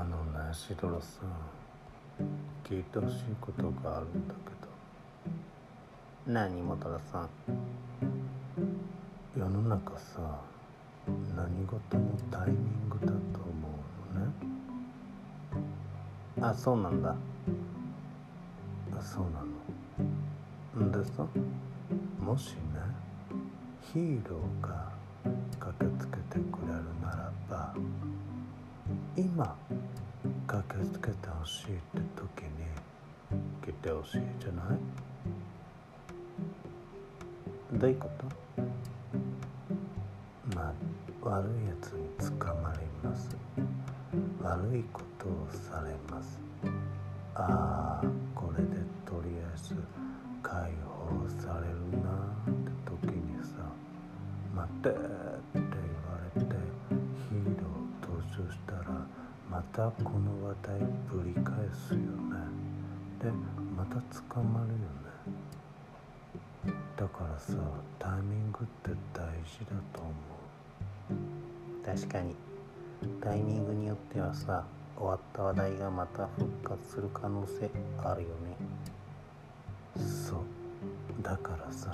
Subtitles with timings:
[0.00, 0.08] ね
[0.52, 2.24] シドラさん
[2.64, 6.32] 聞いてほしいことがあるんだけど。
[6.32, 7.28] 何元田さん？
[9.38, 10.40] 世の中さ
[11.36, 13.18] 何事もタイミングだと思
[14.14, 14.32] うのね。
[16.40, 17.14] あそうなんだ。
[18.98, 19.42] あそうな
[20.80, 20.86] の。
[20.86, 21.26] んでさ
[22.18, 22.60] もしね
[23.92, 24.90] ヒーローが
[25.58, 27.74] 駆けつけてくれるならば
[29.16, 29.56] 今
[30.52, 31.80] 駆けつけてほしいって
[32.14, 32.48] 時に
[33.64, 34.78] 来てほしいじゃない？
[37.78, 38.26] どういうこと？
[40.54, 40.72] まあ
[41.22, 42.06] 悪いやつに
[42.38, 43.34] 捕まります。
[44.42, 46.38] 悪いことをされます。
[47.34, 47.91] ああ
[59.52, 62.06] またこの話題ぶり返すよね。
[63.20, 63.30] で
[63.76, 64.00] また
[64.34, 64.80] 捕まるよね。
[66.96, 67.52] だからさ
[67.98, 70.10] タイミングって大事だと思
[71.10, 71.12] う。
[71.84, 72.34] 確かに。
[73.20, 74.64] タイミングによってはさ
[74.96, 77.70] 終わった話題がまた復活する可能性
[78.02, 78.56] あるよね。
[79.98, 80.38] そう。
[81.22, 81.92] だからさ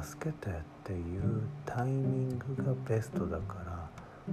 [0.00, 0.52] 助けてっ
[0.84, 3.69] ていうタイミングがベストだから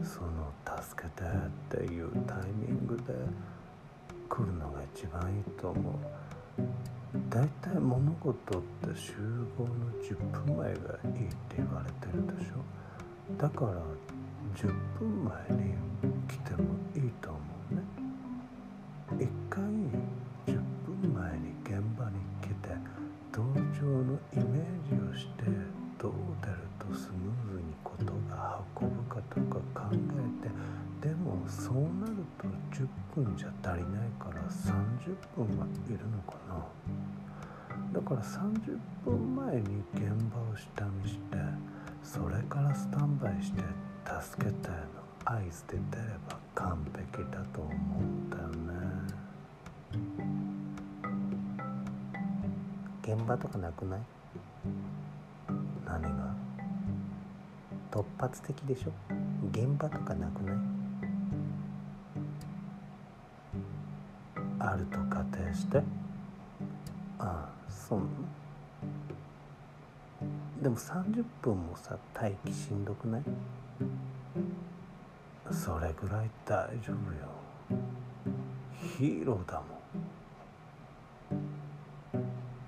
[0.03, 3.03] その助けてっていうタイミングで
[4.29, 5.93] 来るのが一番いいと思う。
[7.29, 9.13] 大体物事って集
[9.57, 9.69] 合の
[10.03, 12.55] 10分前がいいって言われてるでしょ。
[13.37, 13.71] だから
[14.55, 15.75] 10分前に
[16.27, 16.63] 来ても
[16.95, 17.39] いいと思
[17.71, 17.81] うね。
[19.23, 19.63] 一回
[20.45, 22.69] 10分前に現場に来て
[23.31, 23.41] 同
[23.79, 25.43] 情のイメージをして
[25.97, 26.57] どう出る
[29.77, 29.95] 考え
[31.01, 36.65] てでもそうなると10分じゃ足りないから30分はいるのかな。
[37.93, 41.37] だから30分前に現場を下見して
[42.03, 43.61] それからスタンバイして
[44.21, 44.75] 助けての
[45.25, 48.53] 合図で出れば完璧だと思うんだよね。
[53.03, 53.99] 現場とかなくない？
[55.85, 56.35] 何が？
[57.89, 58.91] 突発的でしょ？
[59.51, 60.55] 現場とかなくない？
[64.59, 65.77] あると仮定して？
[67.19, 68.05] ああそうな
[70.61, 73.23] でも30分もさ待機しんどくない？
[75.51, 77.27] それぐらい大丈夫よ。
[78.97, 79.65] ヒーローだも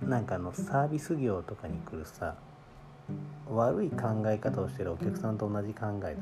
[0.06, 0.09] ん。
[0.09, 2.35] なんかあのサービス業とかに来るさ
[3.47, 6.17] 悪い考え方をしてるお客さんと同じ考えだね。